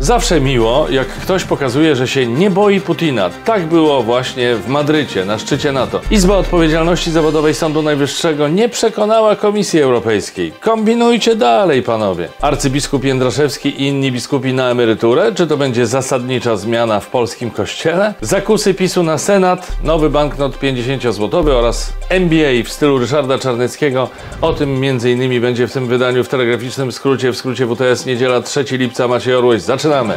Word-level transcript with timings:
Zawsze 0.00 0.40
miło, 0.40 0.86
jak 0.90 1.08
ktoś 1.08 1.44
pokazuje, 1.44 1.96
że 1.96 2.08
się 2.08 2.26
nie 2.26 2.50
boi 2.50 2.80
Putina. 2.80 3.30
Tak 3.44 3.66
było 3.66 4.02
właśnie 4.02 4.54
w 4.56 4.68
Madrycie, 4.68 5.24
na 5.24 5.38
szczycie 5.38 5.72
NATO. 5.72 6.00
Izba 6.10 6.36
Odpowiedzialności 6.36 7.10
Zawodowej 7.10 7.54
Sądu 7.54 7.82
Najwyższego 7.82 8.48
nie 8.48 8.68
przekonała 8.68 9.36
Komisji 9.36 9.80
Europejskiej. 9.80 10.52
Kombinujcie 10.60 11.36
dalej, 11.36 11.82
panowie. 11.82 12.28
Arcybiskup 12.40 13.04
Jędraszewski 13.04 13.68
i 13.68 13.86
inni 13.86 14.12
biskupi 14.12 14.52
na 14.52 14.70
emeryturę? 14.70 15.32
Czy 15.34 15.46
to 15.46 15.56
będzie 15.56 15.86
zasadnicza 15.86 16.56
zmiana 16.56 17.00
w 17.00 17.06
polskim 17.06 17.50
kościele? 17.50 18.14
Zakusy 18.20 18.74
PiSu 18.74 19.02
na 19.02 19.18
Senat, 19.18 19.72
nowy 19.84 20.10
banknot 20.10 20.58
50-złotowy 20.58 21.50
oraz 21.50 21.92
MBA 22.10 22.64
w 22.64 22.68
stylu 22.68 22.98
Ryszarda 22.98 23.38
Czarneckiego. 23.38 24.08
O 24.40 24.52
tym 24.52 24.84
m.in. 24.84 25.40
będzie 25.40 25.68
w 25.68 25.72
tym 25.72 25.86
wydaniu 25.86 26.24
w 26.24 26.28
telegraficznym 26.28 26.92
skrócie, 26.92 27.32
w 27.32 27.36
skrócie 27.36 27.66
WTS, 27.66 28.06
niedziela 28.06 28.40
3 28.40 28.64
lipca. 28.70 29.08
Maciej 29.08 29.34
Orłoś, 29.34 29.62
zaczynamy. 29.86 30.14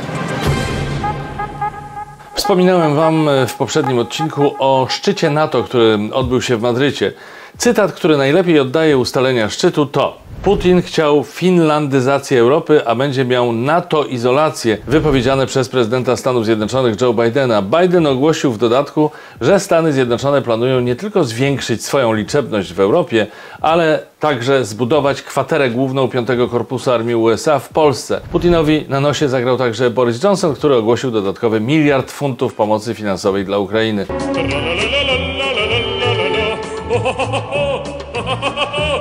Wspominałem 2.34 2.96
Wam 2.96 3.30
w 3.48 3.54
poprzednim 3.54 4.00
odcinku 4.00 4.56
o 4.60 4.88
szczycie 4.90 5.30
NATO, 5.30 5.64
który 5.64 6.00
odbył 6.14 6.42
się 6.42 6.58
w 6.58 6.62
Madrycie. 6.62 7.14
Cytat, 7.58 7.92
który 7.92 8.18
najlepiej 8.18 8.60
oddaje 8.60 8.98
ustalenia 8.98 9.50
szczytu 9.50 9.86
to 9.86 10.18
Putin 10.44 10.82
chciał 10.82 11.24
finlandyzację 11.24 12.40
Europy, 12.40 12.88
a 12.88 12.96
będzie 12.96 13.26
miał 13.26 13.52
NATO-izolację, 13.54 14.78
wypowiedziane 14.88 15.46
przez 15.46 15.70
prezydenta 15.70 16.18
Stanów 16.18 16.46
Zjednoczonych 16.46 17.02
Joe 17.02 17.14
Bidena. 17.14 17.62
Biden 17.62 18.08
ogłosił 18.08 18.52
w 18.52 18.58
dodatku, 18.58 19.12
że 19.42 19.60
Stany 19.60 19.94
Zjednoczone 19.94 20.42
planują 20.42 20.80
nie 20.80 20.96
tylko 20.96 21.24
zwiększyć 21.24 21.86
swoją 21.86 22.14
liczebność 22.14 22.74
w 22.74 22.80
Europie, 22.80 23.28
ale 23.62 24.00
także 24.20 24.66
zbudować 24.66 25.22
kwaterę 25.22 25.70
główną 25.70 26.08
5 26.08 26.28
Korpusu 26.52 26.92
Armii 26.92 27.16
USA 27.16 27.60
w 27.60 27.70
Polsce. 27.70 28.22
Putinowi 28.32 28.86
na 28.90 29.00
nosie 29.00 29.30
zagrał 29.30 29.58
także 29.58 29.90
Boris 29.90 30.24
Johnson, 30.24 30.56
który 30.56 30.76
ogłosił 30.76 31.12
dodatkowy 31.12 31.60
miliard 31.60 32.12
funtów 32.12 32.54
pomocy 32.54 32.96
finansowej 32.96 33.46
dla 33.46 33.58
Ukrainy. 33.58 34.06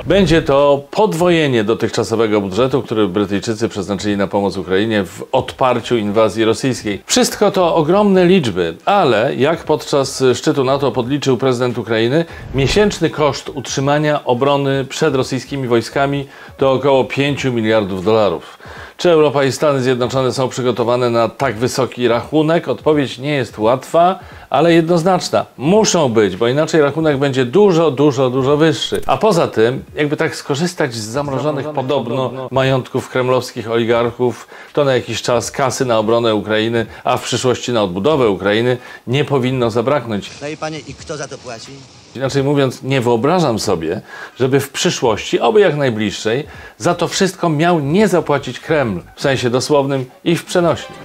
Będzie 0.08 0.42
to 0.42 0.82
podwojenie 0.90 1.64
dotychczasowego 1.64 2.40
budżetu, 2.40 2.82
który 2.82 3.08
Brytyjczycy 3.08 3.68
przeznaczyli 3.68 4.16
na 4.16 4.26
pomoc 4.26 4.56
Ukrainie 4.56 5.04
w 5.04 5.24
odparciu 5.32 5.96
inwazji 5.96 6.44
rosyjskiej. 6.44 7.02
Wszystko 7.06 7.50
to 7.50 7.74
ogromne 7.74 8.26
liczby, 8.26 8.76
ale 8.84 9.34
jak 9.34 9.64
podczas 9.64 10.24
szczytu 10.34 10.64
NATO 10.64 10.92
podliczył 10.92 11.36
prezydent 11.36 11.78
Ukrainy, 11.78 12.24
miesięczny 12.54 13.10
koszt 13.10 13.48
utrzymania 13.48 14.24
obrony 14.24 14.84
przed 14.84 15.14
rosyjskimi 15.14 15.68
wojskami 15.68 16.26
to 16.56 16.72
około 16.72 17.04
5 17.04 17.44
miliardów 17.44 18.04
dolarów. 18.04 18.57
Czy 18.98 19.10
Europa 19.10 19.44
i 19.44 19.52
Stany 19.52 19.82
Zjednoczone 19.82 20.32
są 20.32 20.48
przygotowane 20.48 21.10
na 21.10 21.28
tak 21.28 21.56
wysoki 21.56 22.08
rachunek? 22.08 22.68
Odpowiedź 22.68 23.18
nie 23.18 23.30
jest 23.30 23.58
łatwa, 23.58 24.18
ale 24.50 24.72
jednoznaczna. 24.74 25.46
Muszą 25.58 26.08
być, 26.08 26.36
bo 26.36 26.48
inaczej 26.48 26.80
rachunek 26.80 27.18
będzie 27.18 27.44
dużo, 27.44 27.90
dużo, 27.90 28.30
dużo 28.30 28.56
wyższy. 28.56 29.00
A 29.06 29.16
poza 29.16 29.48
tym, 29.48 29.84
jakby 29.94 30.16
tak 30.16 30.36
skorzystać 30.36 30.94
z 30.94 30.98
zamrożonych, 30.98 31.64
zamrożonych 31.64 31.88
podobno, 31.88 32.28
podobno 32.28 32.48
majątków 32.50 33.08
kremlowskich 33.08 33.70
oligarchów, 33.70 34.48
to 34.72 34.84
na 34.84 34.94
jakiś 34.94 35.22
czas 35.22 35.50
kasy 35.50 35.84
na 35.84 35.98
obronę 35.98 36.34
Ukrainy, 36.34 36.86
a 37.04 37.16
w 37.16 37.22
przyszłości 37.22 37.72
na 37.72 37.82
odbudowę 37.82 38.30
Ukrainy 38.30 38.76
nie 39.06 39.24
powinno 39.24 39.70
zabraknąć. 39.70 40.30
No 40.42 40.48
i 40.48 40.56
panie, 40.56 40.78
i 40.78 40.94
kto 40.94 41.16
za 41.16 41.28
to 41.28 41.38
płaci? 41.38 41.72
Inaczej 42.18 42.42
mówiąc, 42.42 42.82
nie 42.82 43.00
wyobrażam 43.00 43.58
sobie, 43.58 44.00
żeby 44.38 44.60
w 44.60 44.70
przyszłości, 44.70 45.40
oby 45.40 45.60
jak 45.60 45.76
najbliższej, 45.76 46.46
za 46.78 46.94
to 46.94 47.08
wszystko 47.08 47.48
miał 47.48 47.80
nie 47.80 48.08
zapłacić 48.08 48.60
Kreml, 48.60 49.00
w 49.16 49.22
sensie 49.22 49.50
dosłownym 49.50 50.04
i 50.24 50.36
w 50.36 50.44
przenośni. 50.44 50.96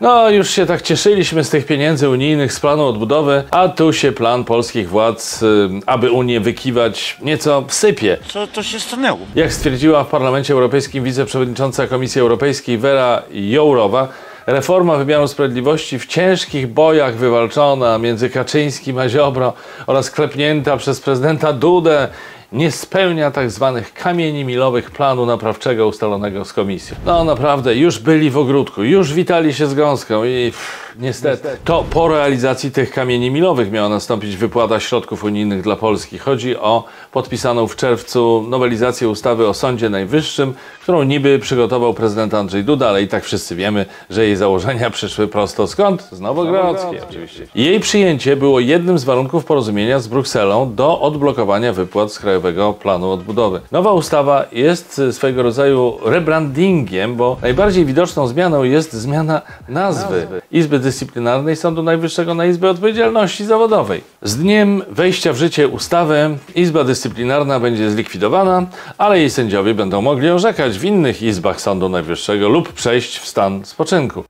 No, 0.00 0.30
już 0.30 0.50
się 0.50 0.66
tak 0.66 0.82
cieszyliśmy 0.82 1.44
z 1.44 1.50
tych 1.50 1.66
pieniędzy 1.66 2.08
unijnych, 2.08 2.52
z 2.52 2.60
planu 2.60 2.86
odbudowy, 2.86 3.44
a 3.50 3.68
tu 3.68 3.92
się 3.92 4.12
plan 4.12 4.44
polskich 4.44 4.88
władz, 4.88 5.42
y, 5.42 5.68
aby 5.86 6.10
Unię 6.10 6.40
wykiwać, 6.40 7.16
nieco 7.22 7.64
sypie. 7.68 8.18
Co 8.28 8.46
to 8.46 8.62
się 8.62 8.80
stanęło? 8.80 9.18
Jak 9.34 9.52
stwierdziła 9.52 10.04
w 10.04 10.08
Parlamencie 10.08 10.54
Europejskim 10.54 11.04
wiceprzewodnicząca 11.04 11.86
Komisji 11.86 12.20
Europejskiej 12.20 12.78
Vera 12.78 13.22
Jourowa, 13.30 14.08
Reforma 14.46 14.96
wymiaru 14.96 15.28
sprawiedliwości 15.28 15.98
w 15.98 16.06
ciężkich 16.06 16.66
bojach 16.66 17.16
wywalczona 17.16 17.98
między 17.98 18.30
Kaczyńskim 18.30 18.98
a 18.98 19.08
Ziobro 19.08 19.52
oraz 19.86 20.10
klepnięta 20.10 20.76
przez 20.76 21.00
prezydenta 21.00 21.52
Dudę 21.52 22.08
nie 22.52 22.70
spełnia 22.70 23.30
tak 23.30 23.50
zwanych 23.50 23.94
kamieni 23.94 24.44
milowych 24.44 24.90
planu 24.90 25.26
naprawczego 25.26 25.86
ustalonego 25.86 26.44
z 26.44 26.52
komisją. 26.52 26.96
No 27.06 27.24
naprawdę, 27.24 27.76
już 27.76 27.98
byli 27.98 28.30
w 28.30 28.38
ogródku, 28.38 28.82
już 28.82 29.12
witali 29.12 29.54
się 29.54 29.66
z 29.66 29.74
gąską 29.74 30.24
i 30.24 30.52
niestety, 30.98 31.48
to 31.64 31.84
po 31.90 32.08
realizacji 32.08 32.70
tych 32.70 32.90
kamieni 32.90 33.30
milowych 33.30 33.72
miała 33.72 33.88
nastąpić 33.88 34.36
wypłata 34.36 34.80
środków 34.80 35.24
unijnych 35.24 35.62
dla 35.62 35.76
Polski. 35.76 36.18
Chodzi 36.18 36.56
o 36.56 36.84
podpisaną 37.12 37.66
w 37.66 37.76
czerwcu 37.76 38.44
nowelizację 38.48 39.08
ustawy 39.08 39.48
o 39.48 39.54
Sądzie 39.54 39.90
Najwyższym, 39.90 40.54
którą 40.82 41.02
niby 41.02 41.38
przygotował 41.38 41.94
prezydent 41.94 42.34
Andrzej 42.34 42.64
Duda, 42.64 42.88
ale 42.88 43.02
i 43.02 43.08
tak 43.08 43.24
wszyscy 43.24 43.56
wiemy, 43.56 43.86
że 44.10 44.24
jej 44.24 44.36
założenia 44.36 44.90
przyszły 44.90 45.28
prosto 45.28 45.66
skąd? 45.66 46.08
Z 46.12 46.20
Nowogrodzkiej 46.20 47.00
oczywiście. 47.08 47.46
Jej 47.54 47.80
przyjęcie 47.80 48.36
było 48.36 48.60
jednym 48.60 48.98
z 48.98 49.04
warunków 49.04 49.44
porozumienia 49.44 49.98
z 49.98 50.08
Brukselą 50.08 50.74
do 50.74 51.00
odblokowania 51.00 51.72
wypłat 51.72 52.12
z 52.12 52.18
Krajowego 52.18 52.72
Planu 52.72 53.10
Odbudowy. 53.10 53.60
Nowa 53.72 53.92
ustawa 53.92 54.44
jest 54.52 55.02
swego 55.12 55.42
rodzaju 55.42 55.98
rebrandingiem, 56.04 57.16
bo 57.16 57.36
najbardziej 57.42 57.84
widoczną 57.84 58.26
zmianą 58.26 58.62
jest 58.62 58.92
zmiana 58.92 59.42
nazwy 59.68 60.26
Izby 60.52 60.78
Dyscyplinarnej 60.86 61.56
Sądu 61.56 61.82
Najwyższego 61.82 62.34
na 62.34 62.46
Izbę 62.46 62.70
Odpowiedzialności 62.70 63.44
Zawodowej. 63.44 64.00
Z 64.22 64.36
dniem 64.36 64.82
wejścia 64.90 65.32
w 65.32 65.36
życie 65.36 65.68
ustawy 65.68 66.38
Izba 66.54 66.84
Dyscyplinarna 66.84 67.60
będzie 67.60 67.90
zlikwidowana, 67.90 68.66
ale 68.98 69.18
jej 69.18 69.30
sędziowie 69.30 69.74
będą 69.74 70.02
mogli 70.02 70.30
orzekać 70.30 70.78
w 70.78 70.84
innych 70.84 71.22
izbach 71.22 71.60
Sądu 71.60 71.88
Najwyższego 71.88 72.48
lub 72.48 72.72
przejść 72.72 73.18
w 73.18 73.26
stan 73.26 73.64
spoczynku. 73.64 74.24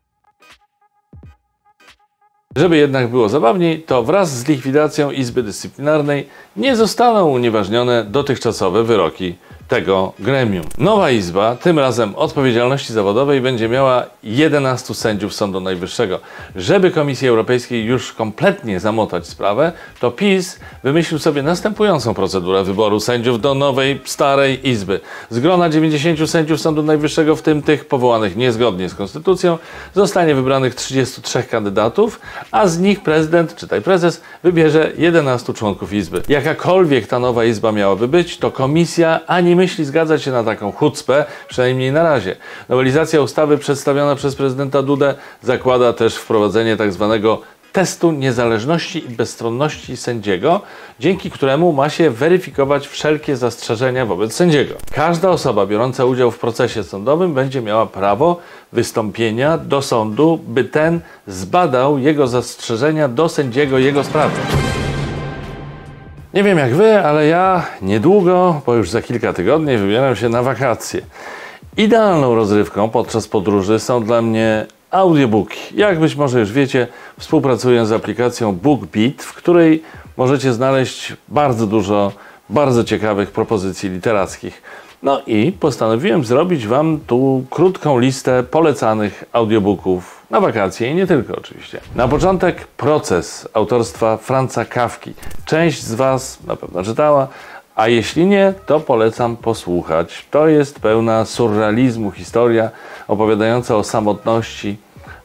Żeby 2.56 2.76
jednak 2.76 3.08
było 3.08 3.28
zabawniej, 3.28 3.82
to 3.82 4.02
wraz 4.02 4.38
z 4.38 4.48
likwidacją 4.48 5.10
Izby 5.10 5.42
Dyscyplinarnej 5.42 6.28
nie 6.56 6.76
zostaną 6.76 7.28
unieważnione 7.28 8.04
dotychczasowe 8.04 8.84
wyroki 8.84 9.34
tego 9.68 10.12
gremium. 10.18 10.64
Nowa 10.78 11.10
Izba, 11.10 11.56
tym 11.56 11.78
razem 11.78 12.14
odpowiedzialności 12.14 12.92
zawodowej, 12.92 13.40
będzie 13.40 13.68
miała 13.68 14.06
11 14.22 14.94
sędziów 14.94 15.34
Sądu 15.34 15.60
Najwyższego. 15.60 16.20
Żeby 16.56 16.90
Komisji 16.90 17.28
Europejskiej 17.28 17.84
już 17.84 18.12
kompletnie 18.12 18.80
zamotać 18.80 19.26
sprawę, 19.26 19.72
to 20.00 20.10
PiS 20.10 20.58
wymyślił 20.84 21.18
sobie 21.18 21.42
następującą 21.42 22.14
procedurę 22.14 22.64
wyboru 22.64 23.00
sędziów 23.00 23.40
do 23.40 23.54
nowej, 23.54 24.00
starej 24.04 24.68
Izby. 24.68 25.00
Z 25.30 25.38
grona 25.38 25.68
90 25.68 26.30
sędziów 26.30 26.60
Sądu 26.60 26.82
Najwyższego, 26.82 27.36
w 27.36 27.42
tym 27.42 27.62
tych 27.62 27.84
powołanych 27.84 28.36
niezgodnie 28.36 28.88
z 28.88 28.94
Konstytucją, 28.94 29.58
zostanie 29.94 30.34
wybranych 30.34 30.74
33 30.74 31.42
kandydatów, 31.42 32.20
a 32.50 32.68
z 32.68 32.78
nich 32.78 33.02
prezydent, 33.02 33.54
czytaj 33.56 33.82
prezes, 33.82 34.22
wybierze 34.42 34.92
11 34.98 35.54
członków 35.54 35.92
Izby. 35.92 36.22
Jakakolwiek 36.28 37.06
ta 37.06 37.18
nowa 37.18 37.44
Izba 37.44 37.72
miałaby 37.72 38.08
być, 38.08 38.38
to 38.38 38.50
komisja 38.50 39.20
ani 39.26 39.55
myśli 39.56 39.84
zgadzać 39.84 40.22
się 40.22 40.30
na 40.30 40.44
taką 40.44 40.72
chucpę, 40.72 41.24
przynajmniej 41.48 41.92
na 41.92 42.02
razie. 42.02 42.36
Nowelizacja 42.68 43.20
ustawy 43.20 43.58
przedstawiona 43.58 44.14
przez 44.14 44.34
prezydenta 44.34 44.82
Dudę 44.82 45.14
zakłada 45.42 45.92
też 45.92 46.16
wprowadzenie 46.16 46.76
tak 46.76 46.92
zwanego 46.92 47.40
testu 47.76 48.12
niezależności 48.12 49.04
i 49.04 49.08
bezstronności 49.08 49.96
sędziego, 49.96 50.60
dzięki 51.00 51.30
któremu 51.30 51.72
ma 51.72 51.88
się 51.88 52.10
weryfikować 52.10 52.88
wszelkie 52.88 53.36
zastrzeżenia 53.36 54.06
wobec 54.06 54.32
sędziego. 54.32 54.74
Każda 54.92 55.30
osoba 55.30 55.66
biorąca 55.66 56.04
udział 56.04 56.30
w 56.30 56.38
procesie 56.38 56.84
sądowym 56.84 57.34
będzie 57.34 57.62
miała 57.62 57.86
prawo 57.86 58.40
wystąpienia 58.72 59.58
do 59.58 59.82
sądu, 59.82 60.40
by 60.46 60.64
ten 60.64 61.00
zbadał 61.26 61.98
jego 61.98 62.26
zastrzeżenia 62.26 63.08
do 63.08 63.28
sędziego 63.28 63.78
jego 63.78 64.04
sprawy. 64.04 64.65
Nie 66.34 66.42
wiem 66.42 66.58
jak 66.58 66.74
wy, 66.74 67.00
ale 67.00 67.26
ja 67.26 67.66
niedługo, 67.82 68.62
bo 68.66 68.74
już 68.74 68.90
za 68.90 69.02
kilka 69.02 69.32
tygodni, 69.32 69.76
wybieram 69.76 70.16
się 70.16 70.28
na 70.28 70.42
wakacje. 70.42 71.00
Idealną 71.76 72.34
rozrywką 72.34 72.88
podczas 72.88 73.28
podróży 73.28 73.78
są 73.78 74.04
dla 74.04 74.22
mnie 74.22 74.66
audiobooki. 74.90 75.58
Jak 75.74 76.00
być 76.00 76.16
może 76.16 76.40
już 76.40 76.52
wiecie, 76.52 76.86
współpracuję 77.18 77.86
z 77.86 77.92
aplikacją 77.92 78.52
BookBeat, 78.52 79.22
w 79.22 79.34
której 79.34 79.82
możecie 80.16 80.52
znaleźć 80.52 81.12
bardzo 81.28 81.66
dużo 81.66 82.12
bardzo 82.50 82.84
ciekawych 82.84 83.30
propozycji 83.30 83.90
literackich. 83.90 84.62
No 85.02 85.22
i 85.26 85.52
postanowiłem 85.52 86.24
zrobić 86.24 86.66
Wam 86.66 87.00
tu 87.06 87.44
krótką 87.50 87.98
listę 87.98 88.42
polecanych 88.42 89.24
audiobooków 89.32 90.15
na 90.30 90.40
wakacje 90.40 90.90
i 90.90 90.94
nie 90.94 91.06
tylko 91.06 91.36
oczywiście. 91.36 91.80
Na 91.94 92.08
początek 92.08 92.66
proces 92.66 93.48
autorstwa 93.52 94.16
Franca 94.16 94.64
Kawki. 94.64 95.14
Część 95.44 95.82
z 95.82 95.94
Was 95.94 96.38
na 96.46 96.56
pewno 96.56 96.82
czytała, 96.82 97.28
A 97.76 97.88
jeśli 97.88 98.26
nie, 98.26 98.54
to 98.66 98.80
polecam 98.80 99.36
posłuchać. 99.36 100.26
To 100.30 100.48
jest 100.48 100.80
pełna 100.80 101.24
surrealizmu 101.24 102.10
historia 102.10 102.70
opowiadająca 103.08 103.76
o 103.76 103.84
samotności, 103.84 104.76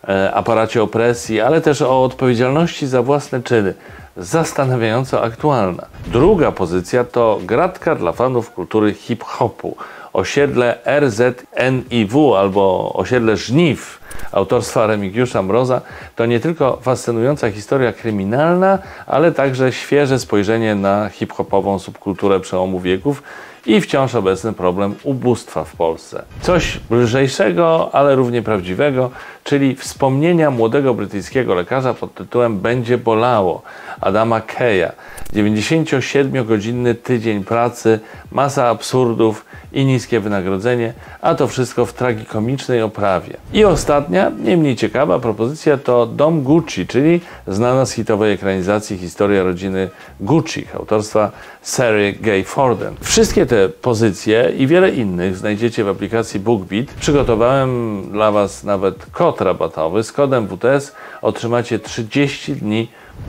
e, 0.07 0.33
aparacie 0.33 0.83
opresji, 0.83 1.42
ale 1.42 1.62
też 1.62 1.81
o 1.81 2.03
odpowiedzialności 2.03 2.88
za 2.88 3.01
własne 3.01 3.44
czyny. 3.44 3.74
Zastanawiająco 4.18 5.24
aktualna. 5.24 5.86
Druga 6.07 6.51
pozycja 6.51 7.03
to 7.03 7.39
gratka 7.44 7.95
dla 7.95 8.12
fanów 8.12 8.51
kultury 8.51 8.94
hip-hopu. 8.94 9.75
Osiedle 10.13 10.77
RZNIW 10.86 12.36
albo 12.36 12.94
osiedle 12.94 13.38
Żniw 13.38 14.00
autorstwa 14.31 14.87
Remigiusza 14.87 15.41
Mroza 15.41 15.81
to 16.15 16.25
nie 16.25 16.39
tylko 16.39 16.79
fascynująca 16.81 17.51
historia 17.51 17.93
kryminalna, 17.93 18.79
ale 19.07 19.31
także 19.31 19.71
świeże 19.71 20.19
spojrzenie 20.19 20.75
na 20.75 21.09
hip-hopową 21.09 21.79
subkulturę 21.79 22.39
przełomu 22.39 22.79
wieków 22.79 23.23
i 23.65 23.81
wciąż 23.81 24.15
obecny 24.15 24.53
problem 24.53 24.95
ubóstwa 25.03 25.63
w 25.63 25.75
Polsce. 25.75 26.23
Coś 26.41 26.79
lżejszego, 26.91 27.89
ale 27.93 28.15
równie 28.15 28.41
prawdziwego, 28.41 29.11
czyli 29.43 29.75
wspomnienia 29.75 30.51
młodego 30.51 30.93
brytyjskiego 30.93 31.55
lekarza 31.55 31.93
pod 31.93 32.13
tytułem 32.13 32.59
Będzie 32.59 32.97
bolało 32.97 33.61
Adama 34.01 34.41
Keya. 34.41 34.91
97-godzinny 35.33 36.95
tydzień 36.95 37.43
pracy, 37.43 37.99
masa 38.31 38.67
absurdów 38.67 39.45
i 39.73 39.85
niskie 39.85 40.19
wynagrodzenie, 40.19 40.93
a 41.21 41.35
to 41.35 41.47
wszystko 41.47 41.85
w 41.85 41.93
tragikomicznej 41.93 42.81
oprawie. 42.81 43.37
I 43.53 43.65
ostatnia, 44.01 44.31
nie 44.39 44.57
mniej 44.57 44.75
ciekawa 44.75 45.19
propozycja 45.19 45.77
to 45.77 46.06
Dom 46.06 46.44
Gucci, 46.44 46.88
czyli 46.88 47.21
znana 47.48 47.86
z 47.86 47.92
hitowej 47.92 48.33
ekranizacji 48.33 48.98
historia 48.98 49.44
rodziny 49.44 49.89
Gucci, 50.19 50.65
autorstwa 50.74 51.31
Sary 51.62 52.13
Gay 52.13 52.44
Forden. 52.44 52.95
Wszystkie 53.01 53.45
te 53.45 53.69
pozycje 53.69 54.53
i 54.57 54.68
wiele 54.68 54.89
innych 54.89 55.38
znajdziecie 55.38 55.83
w 55.83 55.88
aplikacji 55.88 56.39
BookBeat. 56.39 56.86
Przygotowałem 56.86 58.01
dla 58.12 58.31
Was 58.31 58.63
nawet 58.63 59.06
kod 59.12 59.42
rabatowy. 59.42 60.03
Z 60.03 60.12
kodem 60.12 60.48
WTS 60.48 60.95
otrzymacie 61.21 61.80
30 61.80 62.53
dni 62.53 62.88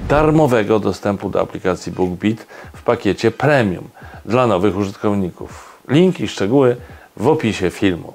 darmowego 0.08 0.78
dostępu 0.78 1.30
do 1.30 1.40
aplikacji 1.40 1.92
BookBeat 1.92 2.46
w 2.74 2.82
pakiecie 2.82 3.30
premium 3.30 3.88
dla 4.24 4.46
nowych 4.46 4.76
użytkowników. 4.76 5.78
Link 5.88 6.20
i 6.20 6.28
szczegóły 6.28 6.76
w 7.16 7.28
opisie 7.28 7.70
filmu. 7.70 8.14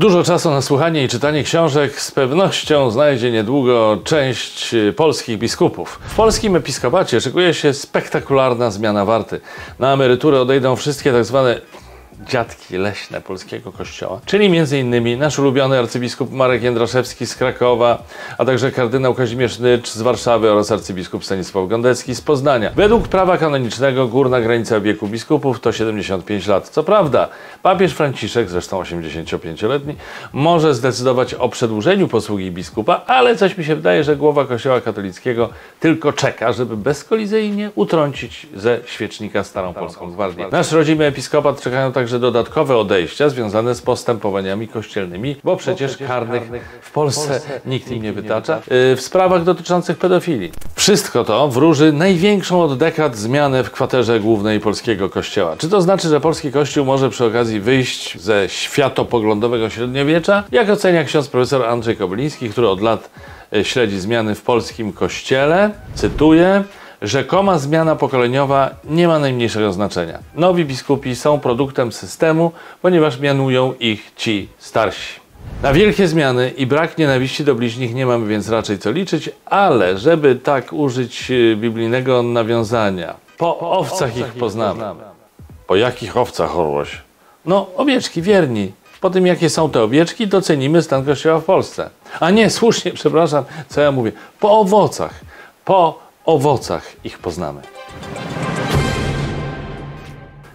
Dużo 0.00 0.24
czasu 0.24 0.50
na 0.50 0.62
słuchanie 0.62 1.04
i 1.04 1.08
czytanie 1.08 1.42
książek 1.42 2.00
z 2.00 2.10
pewnością 2.10 2.90
znajdzie 2.90 3.30
niedługo 3.30 3.98
część 4.04 4.74
y, 4.74 4.92
polskich 4.92 5.38
biskupów. 5.38 6.00
W 6.02 6.14
polskim 6.14 6.56
episkopacie 6.56 7.20
szykuje 7.20 7.54
się 7.54 7.74
spektakularna 7.74 8.70
zmiana 8.70 9.04
warty. 9.04 9.40
Na 9.78 9.92
emeryturę 9.92 10.40
odejdą 10.40 10.76
wszystkie 10.76 11.12
tak 11.12 11.24
zwane 11.24 11.60
dziadki 12.28 12.76
leśne 12.76 13.20
polskiego 13.20 13.72
kościoła, 13.72 14.20
czyli 14.26 14.46
m.in. 14.58 15.18
nasz 15.18 15.38
ulubiony 15.38 15.78
arcybiskup 15.78 16.32
Marek 16.32 16.62
Jędraszewski 16.62 17.26
z 17.26 17.34
Krakowa, 17.34 18.02
a 18.38 18.44
także 18.44 18.72
kardynał 18.72 19.14
Kazimierz 19.14 19.58
Nycz 19.58 19.90
z 19.90 20.02
Warszawy 20.02 20.50
oraz 20.50 20.72
arcybiskup 20.72 21.24
Stanisław 21.24 21.68
Gondecki 21.68 22.14
z 22.14 22.20
Poznania. 22.20 22.70
Według 22.76 23.08
prawa 23.08 23.38
kanonicznego 23.38 24.08
górna 24.08 24.40
granica 24.40 24.80
wieku 24.80 25.08
biskupów 25.08 25.60
to 25.60 25.72
75 25.72 26.46
lat. 26.46 26.68
Co 26.68 26.82
prawda, 26.82 27.28
papież 27.62 27.92
Franciszek, 27.92 28.48
zresztą 28.48 28.82
85-letni, 28.82 29.96
może 30.32 30.74
zdecydować 30.74 31.34
o 31.34 31.48
przedłużeniu 31.48 32.08
posługi 32.08 32.50
biskupa, 32.50 33.02
ale 33.06 33.36
coś 33.36 33.58
mi 33.58 33.64
się 33.64 33.76
wydaje, 33.76 34.04
że 34.04 34.16
głowa 34.16 34.44
kościoła 34.44 34.80
katolickiego 34.80 35.48
tylko 35.80 36.12
czeka, 36.12 36.52
żeby 36.52 36.76
bezkolizyjnie 36.76 37.70
utrącić 37.74 38.46
ze 38.54 38.80
świecznika 38.86 39.44
starą 39.44 39.74
polską 39.74 40.10
gwardię. 40.10 40.48
Nasz 40.52 40.72
rodzimy 40.72 41.04
episkopat 41.04 41.60
czekają 41.60 41.92
także 41.92 42.09
także 42.10 42.20
dodatkowe 42.20 42.76
odejścia 42.76 43.28
związane 43.28 43.74
z 43.74 43.82
postępowaniami 43.82 44.68
kościelnymi, 44.68 45.36
bo 45.44 45.56
przecież 45.56 45.96
karnych 45.96 46.42
w 46.80 46.92
Polsce 46.92 47.40
nikt 47.66 47.90
im 47.90 48.02
nie 48.02 48.12
wytacza, 48.12 48.58
y, 48.92 48.96
w 48.96 49.00
sprawach 49.00 49.44
dotyczących 49.44 49.98
pedofilii. 49.98 50.52
Wszystko 50.74 51.24
to 51.24 51.48
wróży 51.48 51.92
największą 51.92 52.62
od 52.62 52.78
dekad 52.78 53.16
zmianę 53.16 53.64
w 53.64 53.70
kwaterze 53.70 54.20
głównej 54.20 54.60
polskiego 54.60 55.10
kościoła. 55.10 55.56
Czy 55.58 55.68
to 55.68 55.82
znaczy, 55.82 56.08
że 56.08 56.20
polski 56.20 56.52
kościół 56.52 56.84
może 56.84 57.10
przy 57.10 57.24
okazji 57.24 57.60
wyjść 57.60 58.20
ze 58.20 58.48
światopoglądowego 58.48 59.70
średniowiecza? 59.70 60.44
Jak 60.52 60.70
ocenia 60.70 61.04
ksiądz 61.04 61.28
profesor 61.28 61.64
Andrzej 61.64 61.96
Kobyliński, 61.96 62.50
który 62.50 62.68
od 62.68 62.80
lat 62.80 63.10
y, 63.56 63.64
śledzi 63.64 64.00
zmiany 64.00 64.34
w 64.34 64.42
polskim 64.42 64.92
kościele? 64.92 65.70
Cytuję. 65.94 66.64
Rzekoma 67.02 67.58
zmiana 67.58 67.96
pokoleniowa 67.96 68.70
nie 68.84 69.08
ma 69.08 69.18
najmniejszego 69.18 69.72
znaczenia. 69.72 70.18
Nowi 70.34 70.64
biskupi 70.64 71.16
są 71.16 71.40
produktem 71.40 71.92
systemu, 71.92 72.52
ponieważ 72.82 73.20
mianują 73.20 73.74
ich 73.80 74.12
ci 74.16 74.48
starsi. 74.58 75.20
Na 75.62 75.72
wielkie 75.72 76.08
zmiany 76.08 76.50
i 76.56 76.66
brak 76.66 76.98
nienawiści 76.98 77.44
do 77.44 77.54
bliźnich 77.54 77.94
nie 77.94 78.06
mamy 78.06 78.26
więc 78.26 78.48
raczej 78.48 78.78
co 78.78 78.90
liczyć, 78.90 79.30
ale 79.46 79.98
żeby 79.98 80.36
tak 80.36 80.72
użyć 80.72 81.30
y, 81.30 81.56
biblijnego 81.56 82.22
nawiązania, 82.22 83.14
po 83.38 83.58
owcach 83.58 84.16
ich 84.16 84.26
poznamy. 84.26 84.84
Po 85.66 85.76
jakich 85.76 86.16
owcach, 86.16 86.58
Orłoś? 86.58 87.02
No, 87.44 87.66
owieczki, 87.76 88.22
wierni. 88.22 88.72
Po 89.00 89.10
tym, 89.10 89.26
jakie 89.26 89.50
są 89.50 89.70
te 89.70 89.82
owieczki, 89.82 90.26
docenimy 90.26 90.82
stan 90.82 91.04
kościoła 91.04 91.40
w 91.40 91.44
Polsce. 91.44 91.90
A 92.20 92.30
nie, 92.30 92.50
słusznie, 92.50 92.92
przepraszam, 93.00 93.44
co 93.68 93.80
ja 93.80 93.92
mówię. 93.92 94.12
Po 94.40 94.60
owocach. 94.60 95.20
Po 95.64 96.09
owocach 96.24 96.92
ich 97.04 97.18
poznamy. 97.18 97.60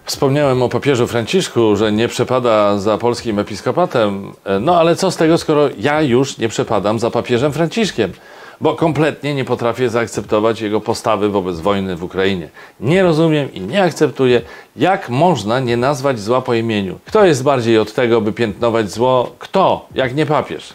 Wspomniałem 0.04 0.62
o 0.62 0.68
papieżu 0.68 1.06
Franciszku, 1.06 1.76
że 1.76 1.92
nie 1.92 2.08
przepada 2.08 2.78
za 2.78 2.98
polskim 2.98 3.38
episkopatem. 3.38 4.32
No 4.60 4.80
ale 4.80 4.96
co 4.96 5.10
z 5.10 5.16
tego, 5.16 5.38
skoro 5.38 5.68
ja 5.78 6.02
już 6.02 6.38
nie 6.38 6.48
przepadam 6.48 6.98
za 6.98 7.10
papieżem 7.10 7.52
Franciszkiem? 7.52 8.12
Bo 8.60 8.74
kompletnie 8.74 9.34
nie 9.34 9.44
potrafię 9.44 9.90
zaakceptować 9.90 10.60
jego 10.60 10.80
postawy 10.80 11.28
wobec 11.28 11.60
wojny 11.60 11.96
w 11.96 12.04
Ukrainie. 12.04 12.48
Nie 12.80 13.02
rozumiem 13.02 13.52
i 13.52 13.60
nie 13.60 13.82
akceptuję, 13.82 14.42
jak 14.76 15.08
można 15.08 15.60
nie 15.60 15.76
nazwać 15.76 16.20
zła 16.20 16.40
po 16.40 16.54
imieniu. 16.54 16.98
Kto 17.06 17.24
jest 17.24 17.42
bardziej 17.42 17.78
od 17.78 17.94
tego, 17.94 18.20
by 18.20 18.32
piętnować 18.32 18.90
zło? 18.90 19.32
Kto, 19.38 19.86
jak 19.94 20.14
nie 20.14 20.26
papież? 20.26 20.74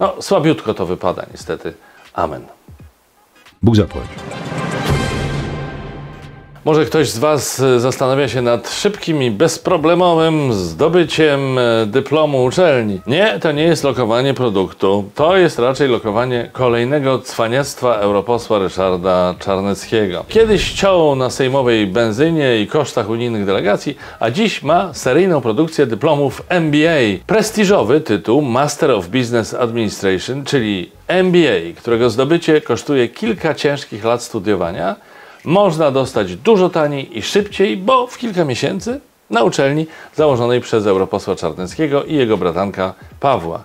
No, 0.00 0.12
słabiutko 0.20 0.74
to 0.74 0.86
wypada, 0.86 1.26
niestety. 1.32 1.74
Amen. 2.14 2.61
Books 3.62 3.78
Approach. 3.78 4.41
Może 6.64 6.84
ktoś 6.84 7.10
z 7.10 7.18
Was 7.18 7.60
e, 7.60 7.80
zastanawia 7.80 8.28
się 8.28 8.42
nad 8.42 8.70
szybkim 8.70 9.22
i 9.22 9.30
bezproblemowym 9.30 10.52
zdobyciem 10.52 11.58
e, 11.58 11.86
dyplomu 11.86 12.44
uczelni. 12.44 13.00
Nie, 13.06 13.38
to 13.40 13.52
nie 13.52 13.62
jest 13.62 13.84
lokowanie 13.84 14.34
produktu. 14.34 15.04
To 15.14 15.36
jest 15.36 15.58
raczej 15.58 15.88
lokowanie 15.88 16.50
kolejnego 16.52 17.18
cwaniactwa 17.18 17.94
europosła 17.94 18.58
Ryszarda 18.58 19.34
Czarneckiego. 19.38 20.24
Kiedyś 20.28 20.72
ciął 20.72 21.16
na 21.16 21.30
sejmowej 21.30 21.86
benzynie 21.86 22.60
i 22.60 22.66
kosztach 22.66 23.08
unijnych 23.10 23.46
delegacji, 23.46 23.96
a 24.20 24.30
dziś 24.30 24.62
ma 24.62 24.94
seryjną 24.94 25.40
produkcję 25.40 25.86
dyplomów 25.86 26.42
MBA. 26.48 27.24
Prestiżowy 27.26 28.00
tytuł 28.00 28.42
Master 28.42 28.90
of 28.90 29.08
Business 29.08 29.54
Administration, 29.54 30.44
czyli 30.44 30.90
MBA, 31.08 31.76
którego 31.76 32.10
zdobycie 32.10 32.60
kosztuje 32.60 33.08
kilka 33.08 33.54
ciężkich 33.54 34.04
lat 34.04 34.22
studiowania, 34.22 34.96
można 35.44 35.90
dostać 35.90 36.36
dużo 36.36 36.70
taniej 36.70 37.18
i 37.18 37.22
szybciej, 37.22 37.76
bo 37.76 38.06
w 38.06 38.18
kilka 38.18 38.44
miesięcy 38.44 39.00
na 39.30 39.42
uczelni 39.42 39.86
założonej 40.14 40.60
przez 40.60 40.86
europosła 40.86 41.36
Czarneckiego 41.36 42.04
i 42.04 42.14
jego 42.14 42.36
bratanka 42.36 42.94
Pawła. 43.20 43.62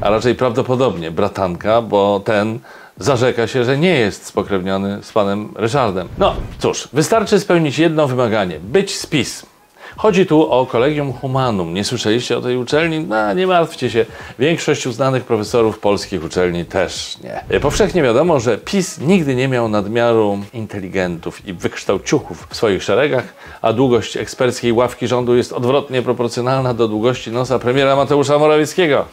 A 0.00 0.10
raczej 0.10 0.34
prawdopodobnie 0.34 1.10
bratanka, 1.10 1.82
bo 1.82 2.20
ten 2.24 2.58
zarzeka 2.98 3.46
się, 3.46 3.64
że 3.64 3.78
nie 3.78 3.94
jest 3.94 4.26
spokrewniony 4.26 4.98
z 5.02 5.12
panem 5.12 5.52
Ryszardem. 5.54 6.08
No 6.18 6.34
cóż, 6.58 6.88
wystarczy 6.92 7.40
spełnić 7.40 7.78
jedno 7.78 8.06
wymaganie: 8.06 8.60
być 8.60 8.98
spis. 8.98 9.46
Chodzi 9.96 10.26
tu 10.26 10.52
o 10.52 10.66
Collegium 10.66 11.12
Humanum. 11.12 11.74
Nie 11.74 11.84
słyszeliście 11.84 12.38
o 12.38 12.40
tej 12.40 12.56
uczelni? 12.56 13.00
No, 13.00 13.34
nie 13.34 13.46
martwcie 13.46 13.90
się. 13.90 14.06
Większość 14.38 14.86
uznanych 14.86 15.24
profesorów 15.24 15.78
polskich 15.78 16.24
uczelni 16.24 16.64
też 16.64 17.16
nie. 17.50 17.60
Powszechnie 17.60 18.02
wiadomo, 18.02 18.40
że 18.40 18.58
PiS 18.58 18.98
nigdy 19.00 19.34
nie 19.34 19.48
miał 19.48 19.68
nadmiaru 19.68 20.38
inteligentów 20.54 21.46
i 21.46 21.52
wykształciuchów 21.52 22.46
w 22.50 22.56
swoich 22.56 22.82
szeregach, 22.82 23.24
a 23.62 23.72
długość 23.72 24.16
eksperckiej 24.16 24.72
ławki 24.72 25.08
rządu 25.08 25.36
jest 25.36 25.52
odwrotnie 25.52 26.02
proporcjonalna 26.02 26.74
do 26.74 26.88
długości 26.88 27.30
nosa 27.30 27.58
premiera 27.58 27.96
Mateusza 27.96 28.38
Morawieckiego. 28.38 29.04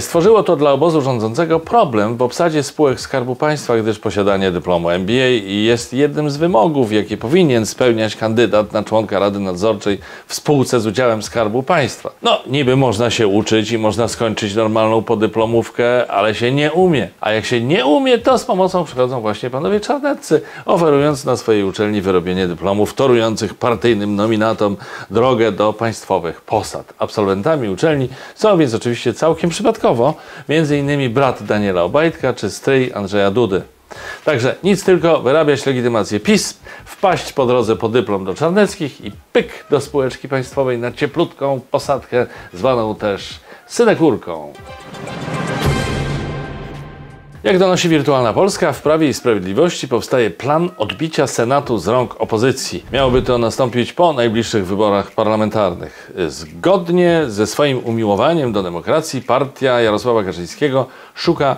Stworzyło 0.00 0.42
to 0.42 0.56
dla 0.56 0.72
obozu 0.72 1.00
rządzącego 1.00 1.60
problem 1.60 2.16
w 2.16 2.22
obsadzie 2.22 2.62
spółek 2.62 3.00
Skarbu 3.00 3.36
Państwa, 3.36 3.76
gdyż 3.76 3.98
posiadanie 3.98 4.50
dyplomu 4.50 4.90
MBA 4.90 5.28
jest 5.46 5.92
jednym 5.92 6.30
z 6.30 6.36
wymogów, 6.36 6.92
jakie 6.92 7.16
powinien 7.16 7.66
spełniać 7.66 8.16
kandydat 8.16 8.72
na 8.72 8.84
członka 8.84 9.18
Rady 9.18 9.40
Nadzorczej 9.40 9.98
w 10.26 10.34
spółce 10.34 10.80
z 10.80 10.86
udziałem 10.86 11.22
Skarbu 11.22 11.62
Państwa. 11.62 12.10
No, 12.22 12.40
niby 12.46 12.76
można 12.76 13.10
się 13.10 13.28
uczyć 13.28 13.70
i 13.72 13.78
można 13.78 14.08
skończyć 14.08 14.54
normalną 14.54 15.02
podyplomówkę, 15.02 16.10
ale 16.10 16.34
się 16.34 16.52
nie 16.52 16.72
umie. 16.72 17.08
A 17.20 17.32
jak 17.32 17.44
się 17.44 17.60
nie 17.60 17.86
umie, 17.86 18.18
to 18.18 18.38
z 18.38 18.44
pomocą 18.44 18.84
przychodzą 18.84 19.20
właśnie 19.20 19.50
panowie 19.50 19.80
czarneccy, 19.80 20.42
oferując 20.66 21.24
na 21.24 21.36
swojej 21.36 21.64
uczelni 21.64 22.00
wyrobienie 22.00 22.48
dyplomów 22.48 22.94
torujących 22.94 23.54
partyjnym 23.54 24.16
nominatom 24.16 24.76
drogę 25.10 25.52
do 25.52 25.72
państwowych 25.72 26.40
posad. 26.40 26.94
Absolwentami 26.98 27.68
uczelni 27.68 28.08
są 28.34 28.58
więc 28.58 28.74
oczywiście 28.74 29.14
całkiem 29.14 29.50
przypadkowo, 29.50 29.87
między 30.48 30.78
innymi 30.78 31.08
brat 31.08 31.42
Daniela 31.42 31.82
Obajtka 31.82 32.34
czy 32.34 32.50
stryj 32.50 32.92
Andrzeja 32.94 33.30
Dudy. 33.30 33.62
Także 34.24 34.54
nic 34.64 34.84
tylko 34.84 35.20
wyrabiać 35.20 35.66
legitymację 35.66 36.20
PiS, 36.20 36.58
wpaść 36.84 37.32
po 37.32 37.46
drodze 37.46 37.76
po 37.76 37.88
dyplom 37.88 38.24
do 38.24 38.34
Czarneckich 38.34 39.04
i 39.04 39.12
pyk 39.32 39.64
do 39.70 39.80
spółeczki 39.80 40.28
państwowej 40.28 40.78
na 40.78 40.92
cieplutką 40.92 41.60
posadkę, 41.70 42.26
zwaną 42.52 42.94
też 42.94 43.40
synekurką. 43.66 44.52
Jak 47.44 47.58
donosi 47.58 47.88
Wirtualna 47.88 48.32
Polska, 48.32 48.72
w 48.72 48.82
Prawie 48.82 49.08
i 49.08 49.14
Sprawiedliwości 49.14 49.88
powstaje 49.88 50.30
plan 50.30 50.70
odbicia 50.78 51.26
Senatu 51.26 51.78
z 51.78 51.88
rąk 51.88 52.20
opozycji. 52.20 52.84
Miałoby 52.92 53.22
to 53.22 53.38
nastąpić 53.38 53.92
po 53.92 54.12
najbliższych 54.12 54.66
wyborach 54.66 55.10
parlamentarnych. 55.10 56.12
Zgodnie 56.28 57.22
ze 57.28 57.46
swoim 57.46 57.78
umiłowaniem 57.84 58.52
do 58.52 58.62
demokracji, 58.62 59.22
partia 59.22 59.80
Jarosława 59.80 60.24
Kaczyńskiego 60.24 60.86
szuka 61.14 61.56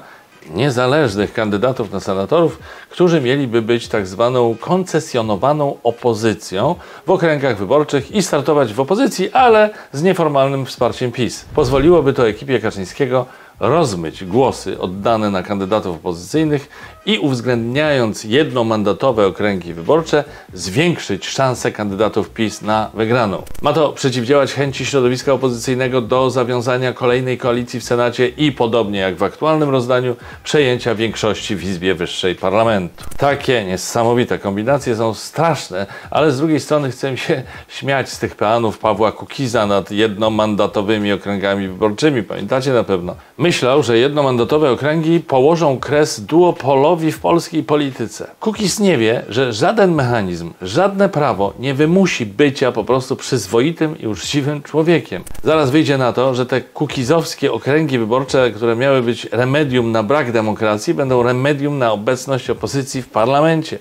niezależnych 0.54 1.32
kandydatów 1.32 1.92
na 1.92 2.00
senatorów, 2.00 2.58
którzy 2.90 3.20
mieliby 3.20 3.62
być 3.62 3.88
tak 3.88 4.06
zwaną 4.06 4.56
koncesjonowaną 4.60 5.76
opozycją 5.82 6.74
w 7.06 7.10
okręgach 7.10 7.58
wyborczych 7.58 8.10
i 8.10 8.22
startować 8.22 8.74
w 8.74 8.80
opozycji, 8.80 9.32
ale 9.32 9.70
z 9.92 10.02
nieformalnym 10.02 10.66
wsparciem 10.66 11.12
PiS. 11.12 11.44
Pozwoliłoby 11.54 12.12
to 12.12 12.28
ekipie 12.28 12.60
Kaczyńskiego 12.60 13.26
rozmyć 13.60 14.24
głosy 14.24 14.80
oddane 14.80 15.30
na 15.30 15.42
kandydatów 15.42 15.96
opozycyjnych 15.96 16.68
i 17.06 17.18
uwzględniając 17.18 18.24
jednomandatowe 18.24 19.26
okręgi 19.26 19.74
wyborcze, 19.74 20.24
zwiększyć 20.54 21.28
szanse 21.28 21.72
kandydatów 21.72 22.30
PiS 22.30 22.62
na 22.62 22.90
wygraną. 22.94 23.42
Ma 23.62 23.72
to 23.72 23.92
przeciwdziałać 23.92 24.52
chęci 24.52 24.86
środowiska 24.86 25.32
opozycyjnego 25.32 26.00
do 26.00 26.30
zawiązania 26.30 26.92
kolejnej 26.92 27.38
koalicji 27.38 27.80
w 27.80 27.84
Senacie 27.84 28.28
i 28.28 28.52
podobnie 28.52 28.98
jak 28.98 29.16
w 29.16 29.22
aktualnym 29.22 29.70
rozdaniu, 29.70 30.16
przejęcia 30.44 30.94
większości 30.94 31.56
w 31.56 31.64
Izbie 31.64 31.94
Wyższej 31.94 32.34
Parlamentu. 32.34 33.04
Takie 33.16 33.64
niesamowite 33.64 34.38
kombinacje 34.38 34.96
są 34.96 35.14
straszne, 35.14 35.86
ale 36.10 36.32
z 36.32 36.38
drugiej 36.38 36.60
strony 36.60 36.90
chcę 36.90 37.16
się 37.16 37.42
śmiać 37.78 38.08
z 38.08 38.18
tych 38.18 38.36
peanów 38.36 38.78
Pawła 38.78 39.12
Kukiza 39.12 39.66
nad 39.66 39.90
jednomandatowymi 39.90 41.12
okręgami 41.12 41.68
wyborczymi. 41.68 42.22
Pamiętacie 42.22 42.72
na 42.72 42.84
pewno. 42.84 43.16
Myślał, 43.38 43.82
że 43.82 43.98
jednomandatowe 43.98 44.70
okręgi 44.70 45.20
położą 45.20 45.78
kres 45.78 46.20
duopolowi 46.20 46.89
w 46.96 47.18
polskiej 47.20 47.62
polityce. 47.62 48.26
Kukiz 48.40 48.80
nie 48.80 48.98
wie, 48.98 49.22
że 49.28 49.52
żaden 49.52 49.94
mechanizm, 49.94 50.52
żadne 50.62 51.08
prawo 51.08 51.52
nie 51.58 51.74
wymusi 51.74 52.26
bycia 52.26 52.72
po 52.72 52.84
prostu 52.84 53.16
przyzwoitym 53.16 53.98
i 53.98 54.06
uczciwym 54.06 54.62
człowiekiem. 54.62 55.22
Zaraz 55.42 55.70
wyjdzie 55.70 55.98
na 55.98 56.12
to, 56.12 56.34
że 56.34 56.46
te 56.46 56.60
kukizowskie 56.60 57.52
okręgi 57.52 57.98
wyborcze, 57.98 58.50
które 58.50 58.76
miały 58.76 59.02
być 59.02 59.24
remedium 59.32 59.92
na 59.92 60.02
brak 60.02 60.32
demokracji, 60.32 60.94
będą 60.94 61.22
remedium 61.22 61.78
na 61.78 61.92
obecność 61.92 62.50
opozycji 62.50 63.02
w 63.02 63.08
parlamencie. 63.08 63.78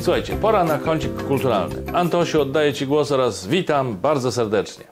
Słuchajcie, 0.00 0.36
pora 0.36 0.64
na 0.64 0.78
kącik 0.78 1.26
kulturalny. 1.28 1.74
Antosiu, 1.92 2.40
oddaję 2.40 2.72
Ci 2.72 2.86
głos 2.86 3.12
oraz 3.12 3.46
witam 3.46 3.96
bardzo 3.96 4.32
serdecznie. 4.32 4.91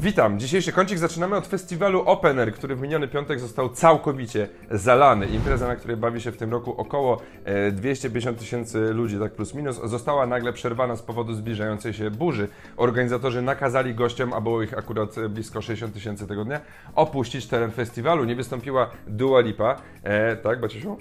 Witam. 0.00 0.38
Dzisiejszy 0.38 0.72
kącik 0.72 0.98
zaczynamy 0.98 1.36
od 1.36 1.46
festiwalu 1.46 2.02
Open 2.06 2.38
Air, 2.38 2.54
który 2.54 2.76
w 2.76 2.80
miniony 2.80 3.08
piątek 3.08 3.40
został 3.40 3.68
całkowicie 3.68 4.48
zalany. 4.70 5.26
Impreza, 5.26 5.66
na 5.66 5.76
której 5.76 5.96
bawi 5.96 6.20
się 6.20 6.32
w 6.32 6.36
tym 6.36 6.50
roku 6.50 6.80
około 6.80 7.20
e, 7.44 7.72
250 7.72 8.38
tysięcy 8.38 8.78
ludzi, 8.78 9.18
tak 9.18 9.32
plus 9.32 9.54
minus, 9.54 9.80
została 9.84 10.26
nagle 10.26 10.52
przerwana 10.52 10.96
z 10.96 11.02
powodu 11.02 11.34
zbliżającej 11.34 11.92
się 11.92 12.10
burzy. 12.10 12.48
Organizatorzy 12.76 13.42
nakazali 13.42 13.94
gościom, 13.94 14.32
a 14.32 14.40
było 14.40 14.62
ich 14.62 14.78
akurat 14.78 15.18
e, 15.18 15.28
blisko 15.28 15.62
60 15.62 15.94
tysięcy 15.94 16.26
tego 16.26 16.44
dnia, 16.44 16.60
opuścić 16.94 17.46
teren 17.46 17.70
festiwalu. 17.70 18.24
Nie 18.24 18.36
wystąpiła 18.36 18.90
Dua 19.06 19.40
Lipa, 19.40 19.76
e, 20.02 20.36
tak 20.36 20.60
Baciusiu? 20.60 20.96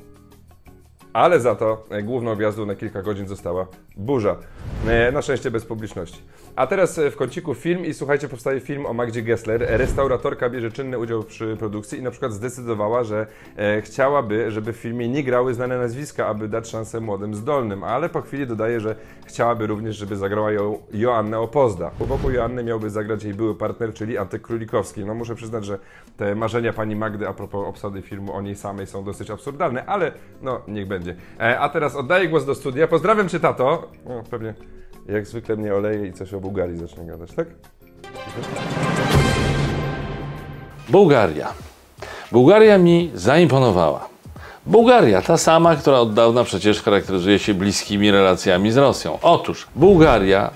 Ale 1.18 1.40
za 1.40 1.56
to 1.56 1.84
e, 1.90 2.04
główną 2.04 2.36
gwiazdą 2.36 2.66
na 2.66 2.76
kilka 2.76 3.02
godzin 3.02 3.28
została 3.28 3.68
burza. 3.96 4.36
E, 4.88 5.12
Na 5.12 5.22
szczęście 5.22 5.52
bez 5.52 5.66
publiczności. 5.66 6.22
A 6.56 6.68
teraz 6.68 7.00
e, 7.00 7.12
w 7.12 7.16
kąciku 7.16 7.54
film 7.54 7.86
i 7.86 7.94
słuchajcie, 7.94 8.30
powstaje 8.30 8.60
film 8.60 8.86
o 8.86 8.94
Magdzie 8.94 9.22
Gessler. 9.22 9.66
Restauratorka 9.70 10.50
bierze 10.50 10.72
czynny 10.72 11.00
udział 11.00 11.24
przy 11.24 11.58
produkcji 11.60 12.00
i 12.00 12.02
na 12.02 12.12
przykład 12.12 12.34
zdecydowała, 12.34 13.04
że 13.04 13.28
chciałaby, 13.82 14.52
żeby 14.52 14.74
w 14.74 14.76
filmie 14.76 15.10
nie 15.10 15.24
grały 15.24 15.54
znane 15.54 15.78
nazwiska, 15.78 16.28
aby 16.28 16.48
dać 16.48 16.70
szansę 16.70 17.00
młodym 17.00 17.36
zdolnym, 17.36 17.84
ale 17.84 18.10
po 18.10 18.22
chwili 18.22 18.48
dodaje, 18.48 18.80
że 18.80 18.96
chciałaby 19.26 19.68
również, 19.68 19.96
żeby 19.96 20.16
zagrała 20.16 20.52
ją 20.52 20.80
Joanna 20.94 21.40
Opozda. 21.40 21.92
Boku 22.08 22.32
Joanny 22.32 22.64
miałby 22.64 22.90
zagrać 22.90 23.24
jej 23.24 23.34
były 23.34 23.56
partner, 23.56 23.94
czyli 23.94 24.18
Antek 24.18 24.42
Królikowski. 24.42 25.06
No 25.06 25.14
muszę 25.14 25.36
przyznać, 25.36 25.66
że 25.66 25.80
te 26.18 26.36
marzenia 26.36 26.74
pani 26.74 26.96
Magdy 26.96 27.28
a 27.28 27.34
propos 27.34 27.68
obsady 27.68 28.02
filmu 28.02 28.34
o 28.34 28.42
niej 28.42 28.56
samej 28.56 28.88
są 28.88 29.04
dosyć 29.04 29.32
absurdalne, 29.32 29.86
ale 29.86 30.12
no 30.42 30.62
niech 30.68 30.88
będzie. 30.88 31.07
E, 31.40 31.60
a 31.60 31.70
teraz 31.70 31.96
oddaję 31.96 32.28
głos 32.28 32.46
do 32.46 32.56
studia. 32.56 32.88
Pozdrawiam 32.88 33.30
cię, 33.30 33.40
tato. 33.40 33.92
Pewnie 34.30 34.54
jak 35.08 35.28
zwykle 35.28 35.56
mnie 35.56 35.76
oleje 35.76 36.08
i 36.08 36.14
coś 36.14 36.34
o 36.34 36.40
Bułgarii 36.40 36.78
zacznie 36.78 37.06
gadać, 37.06 37.32
tak? 37.32 37.48
Bułgaria. 40.90 41.54
Bułgaria 42.32 42.78
mi 42.78 43.12
zaimponowała. 43.14 44.10
Bułgaria, 44.66 45.22
ta 45.22 45.38
sama, 45.38 45.76
która 45.76 46.00
od 46.00 46.14
dawna 46.14 46.44
przecież 46.44 46.82
charakteryzuje 46.82 47.40
się 47.40 47.54
bliskimi 47.54 48.12
relacjami 48.12 48.72
z 48.72 48.78
Rosją. 48.78 49.20
Otóż 49.22 49.68
Bułgaria 49.76 50.52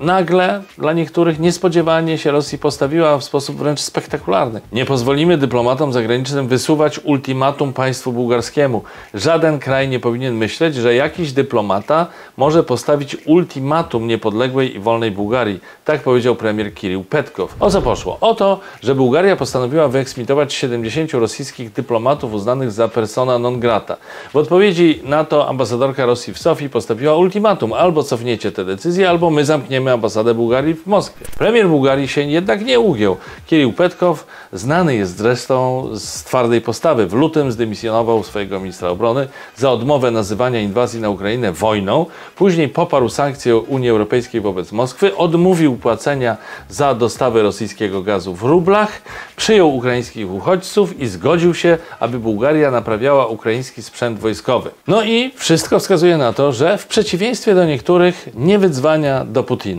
nagle 0.00 0.62
dla 0.78 0.92
niektórych 0.92 1.38
niespodziewanie 1.40 2.18
się 2.18 2.30
Rosji 2.30 2.58
postawiła 2.58 3.18
w 3.18 3.24
sposób 3.24 3.56
wręcz 3.56 3.80
spektakularny. 3.80 4.60
Nie 4.72 4.84
pozwolimy 4.84 5.38
dyplomatom 5.38 5.92
zagranicznym 5.92 6.48
wysuwać 6.48 6.98
ultimatum 6.98 7.72
państwu 7.72 8.12
bułgarskiemu. 8.12 8.82
Żaden 9.14 9.58
kraj 9.58 9.88
nie 9.88 10.00
powinien 10.00 10.34
myśleć, 10.34 10.74
że 10.74 10.94
jakiś 10.94 11.32
dyplomata 11.32 12.06
może 12.36 12.62
postawić 12.62 13.16
ultimatum 13.26 14.06
niepodległej 14.06 14.76
i 14.76 14.78
wolnej 14.78 15.10
Bułgarii. 15.10 15.60
Tak 15.84 16.00
powiedział 16.00 16.34
premier 16.34 16.74
Kirill 16.74 17.04
Petkow. 17.04 17.54
O 17.60 17.70
co 17.70 17.82
poszło? 17.82 18.18
O 18.20 18.34
to, 18.34 18.60
że 18.82 18.94
Bułgaria 18.94 19.36
postanowiła 19.36 19.88
wyeksmitować 19.88 20.54
70 20.54 21.12
rosyjskich 21.12 21.72
dyplomatów 21.72 22.32
uznanych 22.32 22.72
za 22.72 22.88
persona 22.88 23.38
non 23.38 23.60
grata. 23.60 23.96
W 24.32 24.36
odpowiedzi 24.36 25.00
na 25.04 25.24
to 25.24 25.48
ambasadorka 25.48 26.06
Rosji 26.06 26.34
w 26.34 26.38
Sofii 26.38 26.68
postawiła 26.68 27.16
ultimatum: 27.16 27.72
albo 27.72 28.02
cofniecie 28.02 28.52
te 28.52 28.64
decyzje, 28.64 29.10
albo 29.10 29.30
my 29.30 29.44
zamkniemy 29.44 29.87
ambasadę 29.92 30.34
Bułgarii 30.34 30.74
w 30.74 30.86
Moskwie. 30.86 31.26
Premier 31.38 31.68
Bułgarii 31.68 32.08
się 32.08 32.20
jednak 32.20 32.64
nie 32.64 32.80
ugiął. 32.80 33.16
Kirill 33.46 33.72
Petkow, 33.72 34.26
znany 34.52 34.94
jest 34.96 35.16
zresztą 35.16 35.88
z 35.94 36.24
twardej 36.24 36.60
postawy. 36.60 37.06
W 37.06 37.12
lutym 37.12 37.52
zdymisjonował 37.52 38.22
swojego 38.22 38.60
ministra 38.60 38.88
obrony 38.88 39.28
za 39.56 39.70
odmowę 39.70 40.10
nazywania 40.10 40.60
inwazji 40.60 41.00
na 41.00 41.10
Ukrainę 41.10 41.52
wojną. 41.52 42.06
Później 42.36 42.68
poparł 42.68 43.08
sankcje 43.08 43.56
Unii 43.56 43.90
Europejskiej 43.90 44.40
wobec 44.40 44.72
Moskwy, 44.72 45.16
odmówił 45.16 45.76
płacenia 45.76 46.36
za 46.68 46.94
dostawy 46.94 47.42
rosyjskiego 47.42 48.02
gazu 48.02 48.34
w 48.34 48.42
rublach, 48.42 49.02
przyjął 49.36 49.76
ukraińskich 49.76 50.32
uchodźców 50.32 51.00
i 51.00 51.06
zgodził 51.06 51.54
się, 51.54 51.78
aby 52.00 52.18
Bułgaria 52.18 52.70
naprawiała 52.70 53.26
ukraiński 53.26 53.82
sprzęt 53.82 54.18
wojskowy. 54.18 54.70
No 54.86 55.02
i 55.02 55.32
wszystko 55.36 55.78
wskazuje 55.78 56.16
na 56.16 56.32
to, 56.32 56.52
że 56.52 56.78
w 56.78 56.86
przeciwieństwie 56.86 57.54
do 57.54 57.64
niektórych 57.64 58.28
nie 58.34 58.58
wydzwania 58.58 59.24
do 59.24 59.42
Putina. 59.42 59.77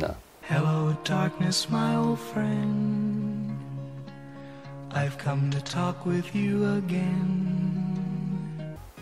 Hello, 0.49 0.95
darkness, 1.03 1.69
my 1.69 1.95
old 1.95 2.19
friend. 2.19 3.51
I've 4.91 5.17
come 5.23 5.51
to 5.51 5.61
talk 5.61 6.05
with 6.05 6.35
you 6.35 6.65
again. 6.77 7.69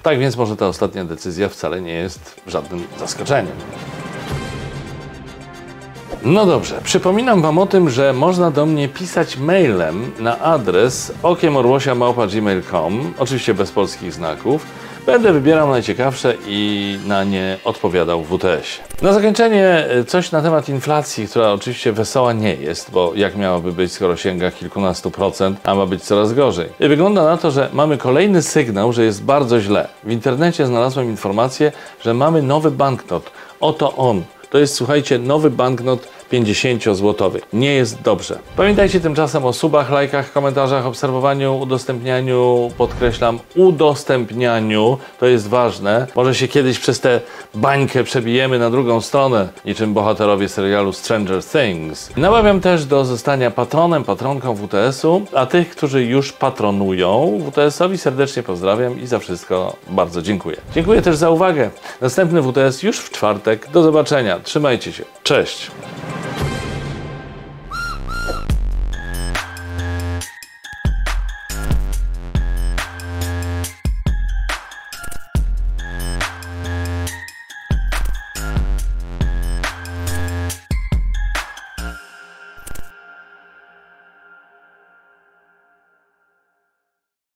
Tak 0.04 0.20
więc 0.20 0.38
może 0.38 0.56
ta 0.56 0.68
ostatnia 0.68 1.06
decyzja 1.06 1.50
wcale 1.50 1.82
nie 1.82 1.94
jest 1.94 2.42
żadnym 2.48 2.88
zaskoczeniem. 3.00 3.56
No 6.24 6.46
dobrze, 6.46 6.82
przypominam 6.84 7.42
Wam 7.42 7.58
o 7.58 7.66
tym, 7.66 7.90
że 7.90 8.14
można 8.14 8.52
do 8.52 8.66
mnie 8.66 8.88
pisać 8.90 9.38
mailem 9.38 10.12
na 10.20 10.40
adres 10.40 11.14
okiemorłosia.gmail.com, 11.24 13.14
oczywiście 13.20 13.54
bez 13.54 13.72
polskich 13.72 14.14
znaków. 14.14 14.66
Będę 15.08 15.34
wybierał 15.34 15.70
najciekawsze 15.70 16.34
i 16.48 17.00
na 17.06 17.24
nie 17.24 17.58
odpowiadał 17.64 18.24
w 18.24 18.28
WTS. 18.28 18.80
Na 19.02 19.14
zakończenie 19.14 19.66
e, 19.66 20.04
coś 20.04 20.32
na 20.32 20.42
temat 20.42 20.70
inflacji, 20.70 21.28
która 21.28 21.52
oczywiście 21.52 21.92
wesoła 21.92 22.34
nie 22.34 22.56
jest, 22.56 22.92
bo 22.92 23.12
jak 23.16 23.36
miałaby 23.36 23.72
być, 23.72 23.92
skoro 23.92 24.18
sięga 24.18 24.52
kilkunastu 24.52 25.12
procent, 25.12 25.60
a 25.64 25.76
ma 25.76 25.86
być 25.86 26.04
coraz 26.04 26.34
gorzej. 26.34 26.70
I 26.80 26.88
wygląda 26.88 27.24
na 27.24 27.38
to, 27.38 27.52
że 27.52 27.70
mamy 27.74 27.98
kolejny 27.98 28.42
sygnał, 28.42 28.94
że 28.94 29.04
jest 29.04 29.24
bardzo 29.24 29.60
źle. 29.62 29.88
W 30.04 30.12
internecie 30.12 30.66
znalazłem 30.66 31.10
informację, 31.10 31.72
że 32.02 32.14
mamy 32.14 32.42
nowy 32.42 32.72
banknot. 32.72 33.32
Oto 33.60 33.96
on. 33.96 34.24
To 34.50 34.58
jest, 34.58 34.76
słuchajcie, 34.76 35.20
nowy 35.20 35.50
banknot 35.50 36.08
50-złotowy. 36.32 37.40
Nie 37.54 37.74
jest 37.74 38.02
dobrze. 38.02 38.40
Pamiętajcie 38.56 39.00
tymczasem 39.00 39.46
o 39.46 39.54
subach, 39.54 39.92
lajkach, 39.92 40.34
komentarzach, 40.34 40.86
obserwowaniu, 40.86 41.60
udostępnianiu, 41.60 42.72
podkreślam, 42.78 43.40
udostępnianiu. 43.56 44.98
To 45.20 45.26
jest 45.26 45.48
ważne. 45.48 46.08
Może 46.16 46.36
się 46.36 46.48
kiedyś 46.48 46.80
przez 46.80 47.00
tę 47.00 47.22
bańkę 47.54 48.04
przebijemy 48.04 48.60
na 48.60 48.70
drugą 48.70 49.02
stronę, 49.02 49.50
niczym 49.66 49.94
bohaterowie 49.94 50.50
serialu 50.50 50.94
Stranger 50.94 51.44
Things. 51.44 52.10
Namawiam 52.18 52.62
też 52.62 52.86
do 52.86 53.06
zostania 53.06 53.52
patronem, 53.52 54.04
patronką 54.04 54.56
WTS-u, 54.56 55.22
a 55.34 55.46
tych, 55.46 55.70
którzy 55.70 56.04
już 56.04 56.34
patronują 56.34 57.40
WTS-owi 57.46 57.98
serdecznie 57.98 58.44
pozdrawiam 58.44 59.02
i 59.02 59.08
za 59.08 59.20
wszystko 59.20 59.76
bardzo 59.90 60.22
dziękuję. 60.22 60.58
Dziękuję 60.76 61.02
też 61.02 61.16
za 61.16 61.30
uwagę. 61.30 61.70
Następny 62.02 62.42
WTS 62.42 62.84
już 62.84 63.00
w 63.00 63.12
czwartek. 63.12 63.68
Do 63.74 63.84
zobaczenia. 63.84 64.40
Trzymajcie 64.40 64.94
się. 64.94 65.04
Cześć. 65.24 65.72